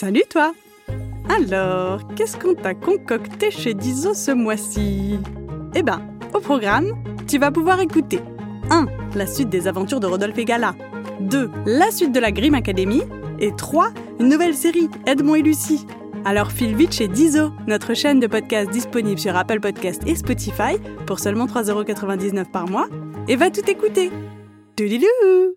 [0.00, 0.52] Salut toi
[1.28, 5.18] Alors, qu'est-ce qu'on t'a concocté chez Dizo ce mois-ci?
[5.74, 6.00] Eh ben,
[6.32, 6.92] au programme,
[7.26, 8.20] tu vas pouvoir écouter
[8.70, 8.86] 1.
[9.16, 10.76] La suite des aventures de Rodolphe et Gala
[11.18, 11.50] 2.
[11.66, 13.02] La suite de la Grimm Academy
[13.40, 13.88] et 3.
[14.20, 15.84] Une nouvelle série, Edmond et Lucie.
[16.24, 20.78] Alors file vite chez Dizo, notre chaîne de podcast disponible sur Apple Podcast et Spotify
[21.08, 22.86] pour seulement 3,99€ par mois
[23.26, 24.12] et va tout écouter.
[24.76, 25.56] Toudilou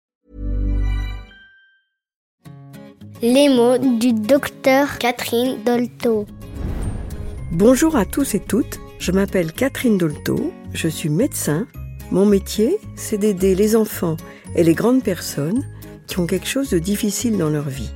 [3.23, 6.25] Les mots du docteur Catherine Dolto.
[7.51, 11.67] Bonjour à tous et toutes, je m'appelle Catherine Dolto, je suis médecin.
[12.09, 14.17] Mon métier, c'est d'aider les enfants
[14.55, 15.63] et les grandes personnes
[16.07, 17.91] qui ont quelque chose de difficile dans leur vie.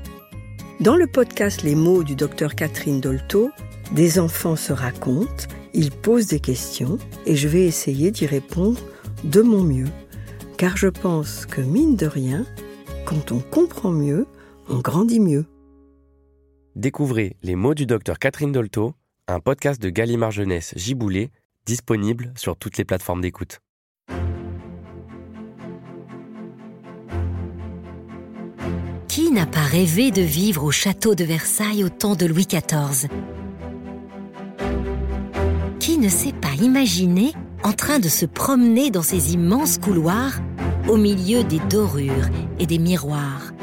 [0.80, 3.50] Dans le podcast Les mots du docteur Catherine Dolto,
[3.94, 8.80] des enfants se racontent, ils posent des questions et je vais essayer d'y répondre
[9.24, 9.90] de mon mieux.
[10.58, 12.46] Car je pense que mine de rien,
[13.06, 14.28] quand on comprend mieux,
[14.70, 15.46] on grandit mieux.
[16.76, 18.94] Découvrez Les mots du docteur Catherine Dolto,
[19.28, 21.32] un podcast de Gallimard Jeunesse Giboulé,
[21.66, 23.60] disponible sur toutes les plateformes d'écoute.
[29.08, 33.08] Qui n'a pas rêvé de vivre au château de Versailles au temps de Louis XIV
[35.80, 37.32] Qui ne s'est pas imaginé
[37.64, 40.34] en train de se promener dans ces immenses couloirs
[40.90, 42.28] au milieu des dorures
[42.60, 43.55] et des miroirs?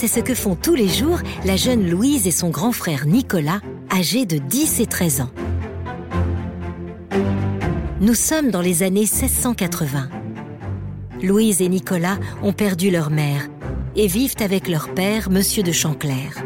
[0.00, 3.60] C'est ce que font tous les jours la jeune Louise et son grand frère Nicolas,
[3.92, 5.30] âgés de 10 et 13 ans.
[8.00, 10.08] Nous sommes dans les années 1680.
[11.20, 13.48] Louise et Nicolas ont perdu leur mère
[13.96, 16.44] et vivent avec leur père, Monsieur de Chanclair.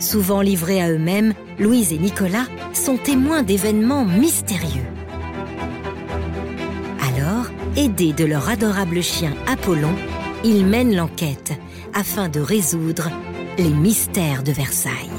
[0.00, 4.82] Souvent livrés à eux-mêmes, Louise et Nicolas sont témoins d'événements mystérieux.
[7.16, 7.46] Alors,
[7.76, 9.94] aidés de leur adorable chien Apollon,
[10.46, 11.52] ils mènent l'enquête
[11.92, 13.10] afin de résoudre
[13.58, 15.10] les mystères de Versailles.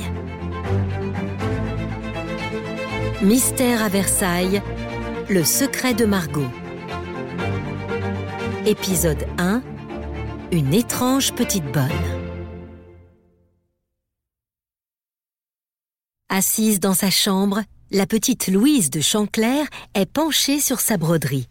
[3.22, 4.62] Mystère à Versailles,
[5.28, 6.48] le secret de Margot.
[8.66, 9.62] Épisode 1
[10.54, 11.92] Une étrange petite bonne.
[16.30, 21.50] Assise dans sa chambre, la petite Louise de Chanclair est penchée sur sa broderie.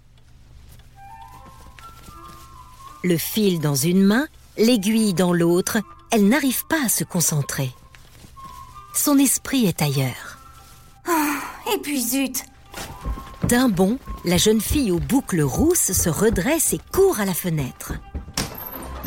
[3.07, 4.27] Le fil dans une main,
[4.59, 5.79] l'aiguille dans l'autre,
[6.11, 7.71] elle n'arrive pas à se concentrer.
[8.97, 10.41] Son esprit est ailleurs.
[11.73, 12.45] Et puis zut
[13.45, 17.93] D'un bond, la jeune fille aux boucles rousses se redresse et court à la fenêtre.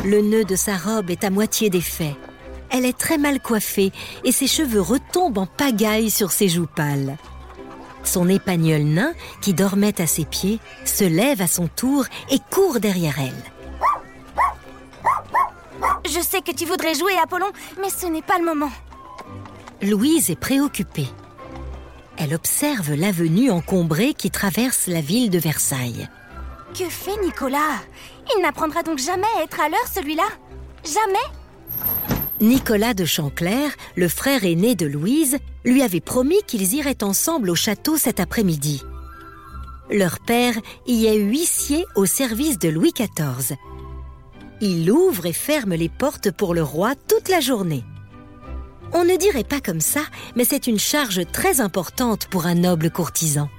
[0.06, 2.16] Le nœud de sa robe est à moitié défait.
[2.70, 3.92] Elle est très mal coiffée
[4.24, 7.18] et ses cheveux retombent en pagaille sur ses joues pâles.
[8.06, 9.12] Son épagnol nain,
[9.42, 13.59] qui dormait à ses pieds, se lève à son tour et court derrière elle.
[16.06, 17.51] Je sais que tu voudrais jouer, Apollon,
[17.81, 18.72] mais ce n'est pas le moment.
[19.81, 21.07] Louise est préoccupée.
[22.17, 26.09] Elle observe l'avenue encombrée qui traverse la ville de Versailles.
[26.78, 27.81] Que fait Nicolas?
[28.35, 30.28] Il n'apprendra donc jamais à être à l'heure, celui-là?
[30.84, 31.40] Jamais?
[32.41, 37.56] Nicolas de Chanclair, le frère aîné de Louise, lui avait promis qu'ils iraient ensemble au
[37.56, 38.84] château cet après-midi.
[39.90, 40.53] Leur père
[40.88, 43.57] y est huissier au service de Louis XIV.
[44.62, 47.84] Il ouvre et ferme les portes pour le roi toute la journée.
[48.92, 50.02] On ne dirait pas comme ça,
[50.36, 53.50] mais c'est une charge très importante pour un noble courtisan.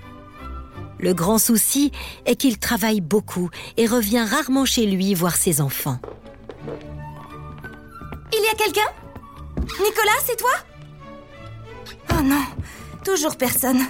[0.99, 1.93] Le grand souci
[2.27, 3.49] est qu'il travaille beaucoup
[3.79, 5.99] et revient rarement chez lui voir ses enfants.
[8.33, 8.91] Il y a quelqu'un?
[9.83, 10.51] Nicolas, c'est toi?
[12.13, 12.43] Oh non,
[13.05, 13.81] toujours personne.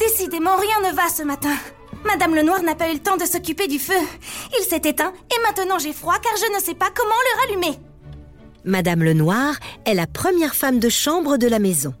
[0.00, 1.54] Décidément, rien ne va ce matin.
[2.06, 3.94] Madame Lenoir n'a pas eu le temps de s'occuper du feu.
[4.58, 7.78] Il s'est éteint et maintenant j'ai froid car je ne sais pas comment le rallumer.
[8.64, 9.54] Madame Lenoir
[9.84, 11.94] est la première femme de chambre de la maison.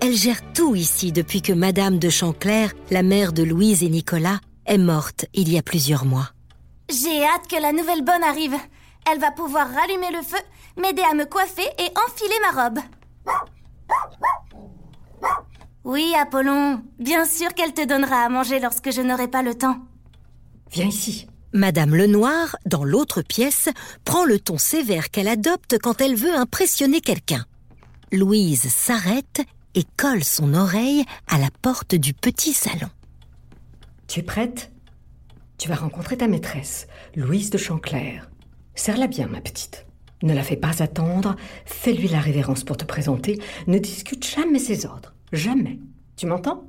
[0.00, 4.40] Elle gère tout ici depuis que Madame de Chanclair, la mère de Louise et Nicolas,
[4.64, 6.30] est morte il y a plusieurs mois.
[6.88, 8.56] J'ai hâte que la nouvelle bonne arrive.
[9.10, 10.38] Elle va pouvoir rallumer le feu,
[10.80, 12.78] m'aider à me coiffer et enfiler ma robe.
[15.84, 19.78] Oui, Apollon, bien sûr qu'elle te donnera à manger lorsque je n'aurai pas le temps.
[20.70, 21.26] Viens ici.
[21.52, 23.68] Madame Lenoir, dans l'autre pièce,
[24.04, 27.44] prend le ton sévère qu'elle adopte quand elle veut impressionner quelqu'un.
[28.12, 29.42] Louise s'arrête
[29.74, 32.90] et colle son oreille à la porte du petit salon.
[34.06, 34.70] Tu es prête?
[35.58, 36.86] Tu vas rencontrer ta maîtresse,
[37.16, 38.30] Louise de Chanclair.
[38.74, 39.86] Serre-la bien, ma petite.
[40.22, 44.86] Ne la fais pas attendre, fais-lui la révérence pour te présenter, ne discute jamais ses
[44.86, 45.14] ordres.
[45.32, 45.78] Jamais.
[46.16, 46.64] Tu m'entends?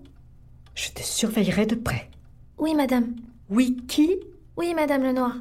[0.76, 2.10] Je te surveillerai de près.
[2.58, 3.16] Oui, madame.
[3.50, 4.20] Oui, qui?
[4.58, 5.36] Oui, madame Lenoir.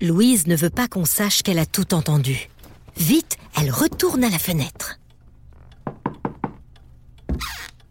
[0.00, 2.48] Louise ne veut pas qu'on sache qu'elle a tout entendu.
[2.96, 4.98] Vite, elle retourne à la fenêtre.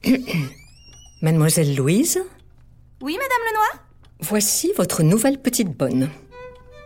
[1.22, 2.20] Mademoiselle Louise,
[3.02, 3.86] Oui, Madame Lenoir?
[4.22, 6.10] Voici votre nouvelle petite bonne.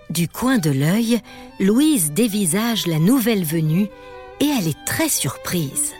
[0.09, 1.21] Du coin de l'œil,
[1.59, 3.88] Louise dévisage la nouvelle venue
[4.39, 5.94] et elle est très surprise.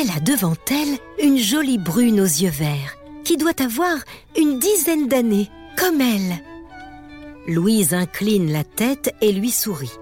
[0.00, 3.96] Elle a devant elle une jolie brune aux yeux verts qui doit avoir
[4.36, 6.38] une dizaine d'années, comme elle.
[7.48, 9.98] Louise incline la tête et lui sourit.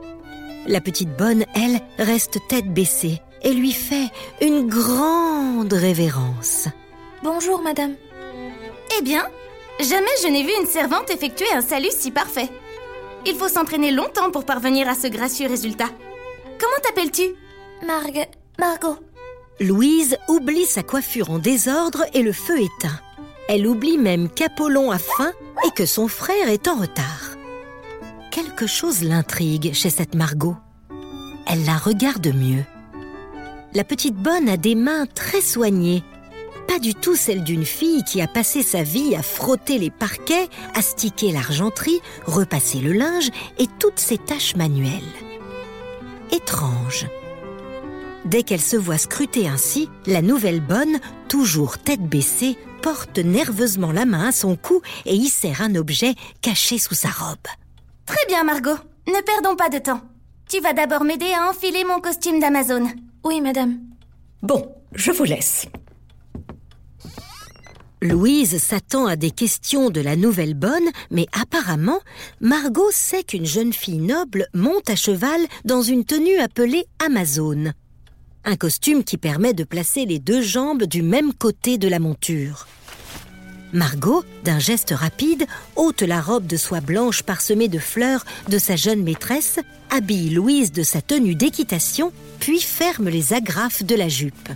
[0.66, 4.10] La petite bonne, elle, reste tête baissée et lui fait
[4.42, 6.68] une grande révérence.
[7.22, 7.94] Bonjour, madame.
[8.98, 9.26] Eh bien,
[9.80, 12.50] jamais je n'ai vu une servante effectuer un salut si parfait.
[13.24, 15.88] Il faut s'entraîner longtemps pour parvenir à ce gracieux résultat.
[16.60, 17.34] Comment t'appelles-tu?
[17.86, 18.28] Marg...
[18.58, 18.98] Margot.
[19.58, 23.00] Louise oublie sa coiffure en désordre et le feu éteint.
[23.48, 25.32] Elle oublie même qu'Apollon a faim
[25.66, 27.36] et que son frère est en retard.
[28.30, 30.56] Quelque chose l'intrigue chez cette Margot.
[31.46, 32.64] Elle la regarde mieux.
[33.72, 36.04] La petite bonne a des mains très soignées.
[36.68, 40.48] Pas du tout celles d'une fille qui a passé sa vie à frotter les parquets,
[40.74, 45.02] astiquer l'argenterie, repasser le linge et toutes ses tâches manuelles.
[46.30, 47.06] Étrange.
[48.26, 54.04] Dès qu'elle se voit scruter ainsi, la nouvelle bonne, toujours tête baissée, porte nerveusement la
[54.04, 57.38] main à son cou et y serre un objet caché sous sa robe.
[58.04, 58.78] Très bien, Margot.
[59.06, 60.00] Ne perdons pas de temps.
[60.48, 62.88] Tu vas d'abord m'aider à enfiler mon costume d'Amazon.
[63.22, 63.78] Oui, madame.
[64.42, 65.66] Bon, je vous laisse.
[68.02, 72.00] Louise s'attend à des questions de la nouvelle bonne, mais apparemment,
[72.40, 77.72] Margot sait qu'une jeune fille noble monte à cheval dans une tenue appelée Amazone.
[78.48, 82.68] Un costume qui permet de placer les deux jambes du même côté de la monture.
[83.72, 88.76] Margot, d'un geste rapide, ôte la robe de soie blanche parsemée de fleurs de sa
[88.76, 89.58] jeune maîtresse,
[89.90, 94.48] habille Louise de sa tenue d'équitation, puis ferme les agrafes de la jupe.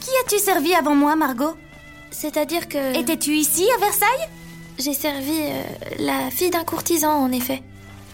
[0.00, 1.56] Qui as-tu servi avant moi, Margot?
[2.10, 3.00] C'est-à-dire que...
[3.00, 4.28] Étais-tu ici, à Versailles?
[4.78, 5.62] J'ai servi euh,
[5.98, 7.62] la fille d'un courtisan, en effet.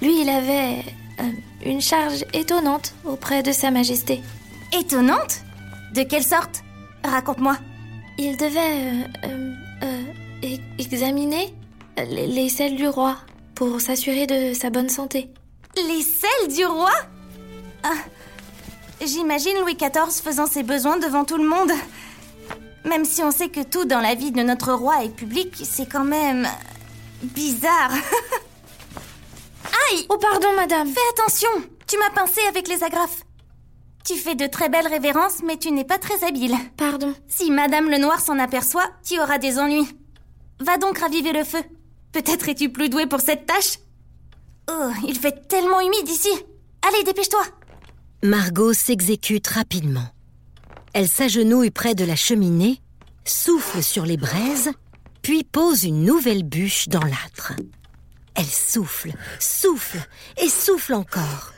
[0.00, 0.84] Lui, il avait
[1.18, 1.24] euh,
[1.64, 4.20] une charge étonnante auprès de Sa Majesté.
[4.72, 5.42] Étonnante
[5.94, 6.62] De quelle sorte?
[7.04, 7.56] Raconte-moi.
[8.18, 9.52] Il devait euh, euh,
[9.82, 10.02] euh,
[10.44, 11.54] e- examiner
[11.98, 13.16] les, les selles du roi
[13.54, 15.30] pour s'assurer de sa bonne santé.
[15.76, 16.92] Les selles du roi?
[17.82, 17.90] Ah,
[19.04, 21.70] J'imagine Louis XIV faisant ses besoins devant tout le monde.
[22.84, 25.86] Même si on sait que tout dans la vie de notre roi est public, c'est
[25.90, 26.48] quand même
[27.22, 27.90] bizarre.
[29.90, 30.88] Aïe Oh, pardon, madame.
[30.88, 31.48] Fais attention,
[31.86, 33.22] tu m'as pincé avec les agrafes.
[34.06, 36.54] Tu fais de très belles révérences, mais tu n'es pas très habile.
[36.76, 37.12] Pardon.
[37.26, 39.88] Si Madame Lenoir s'en aperçoit, tu auras des ennuis.
[40.60, 41.58] Va donc raviver le feu.
[42.12, 43.78] Peut-être es-tu plus doué pour cette tâche
[44.70, 46.30] Oh, il fait tellement humide ici.
[46.86, 47.42] Allez, dépêche-toi.
[48.22, 50.08] Margot s'exécute rapidement.
[50.92, 52.80] Elle s'agenouille près de la cheminée,
[53.24, 54.70] souffle sur les braises,
[55.20, 57.54] puis pose une nouvelle bûche dans l'âtre.
[58.36, 59.10] Elle souffle,
[59.40, 59.98] souffle
[60.40, 61.52] et souffle encore.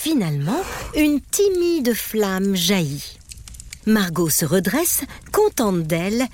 [0.00, 0.62] Finalement,
[0.94, 3.18] une timide flamme jaillit.
[3.84, 5.00] Margot se redresse,
[5.32, 6.24] contente d'elle,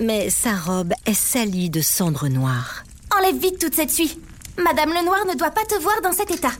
[0.00, 2.82] mais sa robe est salie de cendres noires.
[3.16, 4.18] Enlève vite toute cette suie.
[4.58, 6.52] Madame Lenoir ne doit pas te voir dans cet état.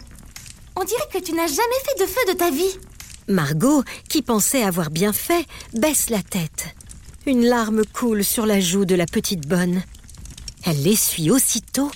[0.76, 2.78] On dirait que tu n'as jamais fait de feu de ta vie.
[3.26, 6.66] Margot, qui pensait avoir bien fait, baisse la tête.
[7.26, 9.82] Une larme coule sur la joue de la petite bonne.
[10.64, 11.90] Elle l'essuie aussitôt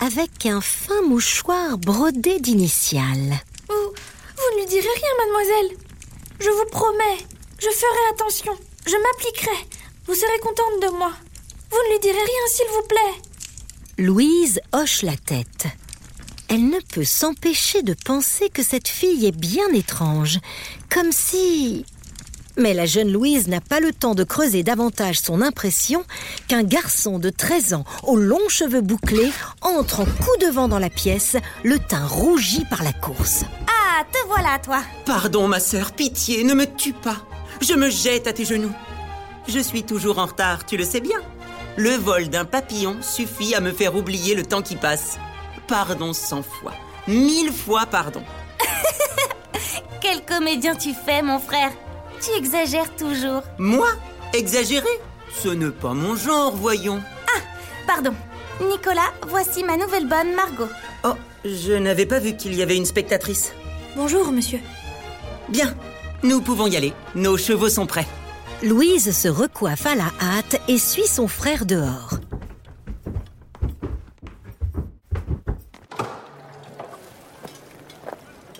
[0.00, 3.40] avec un fin mouchoir brodé d'initiales.
[3.68, 3.92] Vous,
[4.36, 5.76] vous ne lui direz rien, mademoiselle.
[6.40, 7.18] Je vous promets.
[7.58, 8.52] Je ferai attention.
[8.86, 9.66] Je m'appliquerai.
[10.06, 11.12] Vous serez contente de moi.
[11.70, 13.22] Vous ne lui direz rien, s'il vous plaît.
[13.98, 15.66] Louise hoche la tête.
[16.48, 20.38] Elle ne peut s'empêcher de penser que cette fille est bien étrange,
[20.90, 21.84] comme si...
[22.58, 26.04] Mais la jeune Louise n'a pas le temps de creuser davantage son impression
[26.48, 30.78] qu'un garçon de 13 ans aux longs cheveux bouclés entre en coup de vent dans
[30.78, 33.44] la pièce, le teint rougi par la course.
[33.94, 34.78] Ah, te voilà, toi.
[35.04, 37.16] Pardon, ma sœur, pitié, ne me tue pas.
[37.60, 38.72] Je me jette à tes genoux.
[39.48, 41.18] Je suis toujours en retard, tu le sais bien.
[41.76, 45.18] Le vol d'un papillon suffit à me faire oublier le temps qui passe.
[45.68, 46.72] Pardon cent fois.
[47.06, 48.22] Mille fois pardon.
[50.00, 51.72] Quel comédien tu fais, mon frère
[52.20, 53.42] Tu exagères toujours.
[53.58, 53.88] Moi?
[54.32, 54.88] Exagéré?
[55.42, 57.02] Ce n'est pas mon genre, voyons.
[57.26, 57.40] Ah,
[57.86, 58.14] pardon.
[58.62, 60.68] Nicolas, voici ma nouvelle bonne Margot.
[61.04, 63.52] Oh, je n'avais pas vu qu'il y avait une spectatrice.
[63.94, 64.58] Bonjour, monsieur.
[65.50, 65.74] Bien,
[66.22, 66.94] nous pouvons y aller.
[67.14, 68.06] Nos chevaux sont prêts.
[68.62, 72.14] Louise se recoiffe à la hâte et suit son frère dehors.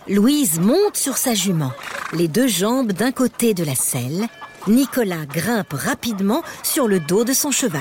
[0.06, 1.72] Louise monte sur sa jument,
[2.12, 4.26] les deux jambes d'un côté de la selle.
[4.66, 7.80] Nicolas grimpe rapidement sur le dos de son cheval.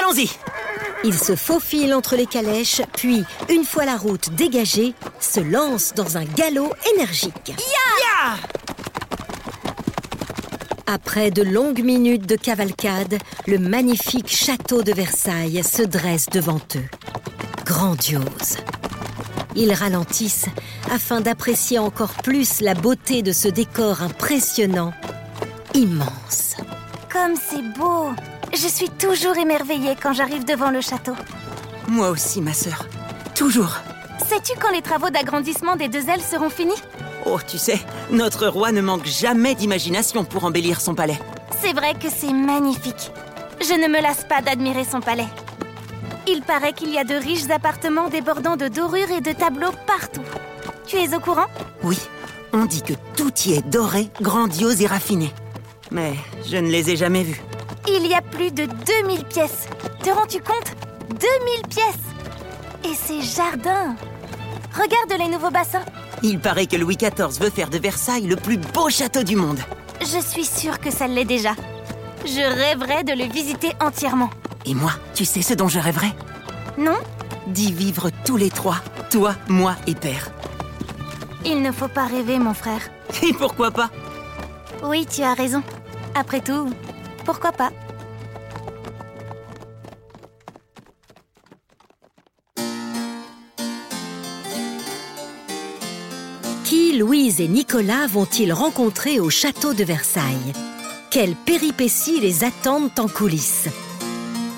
[0.00, 0.28] Allons-y
[1.04, 6.16] Il se faufile entre les calèches, puis, une fois la route dégagée, se lance dans
[6.16, 7.54] un galop énergique.
[10.86, 16.88] Après de longues minutes de cavalcade, le magnifique château de Versailles se dresse devant eux.
[17.64, 18.56] Grandiose.
[19.54, 20.46] Ils ralentissent
[20.90, 24.92] afin d'apprécier encore plus la beauté de ce décor impressionnant,
[25.74, 26.56] immense.
[27.12, 28.12] Comme c'est beau
[28.52, 31.14] Je suis toujours émerveillée quand j'arrive devant le château.
[31.88, 32.86] Moi aussi, ma sœur.
[33.34, 33.76] Toujours.
[34.26, 36.82] Sais-tu quand les travaux d'agrandissement des deux ailes seront finis?
[37.26, 37.78] Oh, tu sais,
[38.10, 41.18] notre roi ne manque jamais d'imagination pour embellir son palais.
[41.60, 43.10] C'est vrai que c'est magnifique.
[43.60, 45.28] Je ne me lasse pas d'admirer son palais.
[46.26, 50.22] Il paraît qu'il y a de riches appartements débordant de dorures et de tableaux partout.
[50.86, 51.46] Tu es au courant?
[51.82, 51.98] Oui,
[52.52, 55.32] on dit que tout y est doré, grandiose et raffiné.
[55.90, 56.14] Mais
[56.46, 57.40] je ne les ai jamais vus.
[57.90, 59.66] Il y a plus de 2000 pièces.
[60.02, 60.74] Te rends-tu compte?
[61.08, 61.20] 2000
[61.68, 63.96] pièces Et ces jardins
[64.74, 65.84] Regarde les nouveaux bassins.
[66.22, 69.58] Il paraît que Louis XIV veut faire de Versailles le plus beau château du monde.
[70.00, 71.52] Je suis sûre que ça l'est déjà.
[72.24, 74.30] Je rêverais de le visiter entièrement.
[74.66, 76.12] Et moi, tu sais ce dont je rêverais?
[76.76, 76.98] Non?
[77.46, 78.76] D'y vivre tous les trois,
[79.10, 80.30] toi, moi et père.
[81.44, 82.82] Il ne faut pas rêver, mon frère.
[83.22, 83.90] Et pourquoi pas?
[84.82, 85.62] Oui, tu as raison.
[86.14, 86.70] Après tout,
[87.28, 87.70] pourquoi pas.
[96.64, 100.54] Qui Louise et Nicolas vont-ils rencontrer au château de Versailles?
[101.10, 103.68] Quelles péripéties les attendent en coulisses?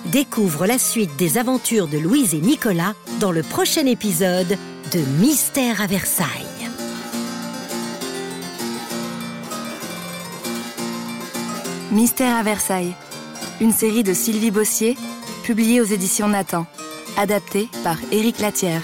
[0.06, 4.56] Découvre la suite des aventures de Louise et Nicolas dans le prochain épisode
[4.92, 6.49] de Mystère à Versailles.
[11.92, 12.94] Mystère à Versailles,
[13.60, 14.96] une série de Sylvie Bossier,
[15.42, 16.64] publiée aux éditions Nathan,
[17.16, 18.80] adaptée par Éric Latière.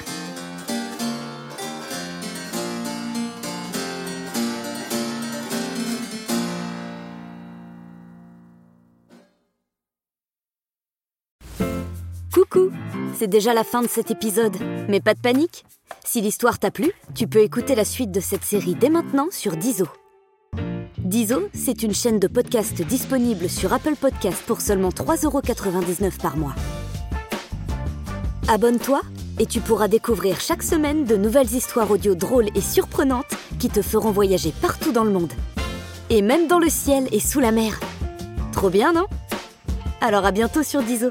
[12.35, 12.73] Coucou
[13.15, 14.57] C'est déjà la fin de cet épisode,
[14.89, 15.65] mais pas de panique
[16.05, 19.57] Si l'histoire t'a plu, tu peux écouter la suite de cette série dès maintenant sur
[19.57, 19.87] Dizo.
[21.07, 26.55] Dizo, c'est une chaîne de podcast disponible sur Apple Podcast pour seulement 3,99€ par mois.
[28.49, 29.03] Abonne-toi
[29.39, 33.83] et tu pourras découvrir chaque semaine de nouvelles histoires audio drôles et surprenantes qui te
[33.83, 35.33] feront voyager partout dans le monde.
[36.11, 37.79] Et même dans le ciel et sous la mer.
[38.51, 39.07] Trop bien, non?
[40.01, 41.11] Alors à bientôt sur Dizo.